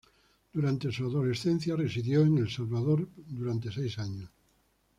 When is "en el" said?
2.23-2.49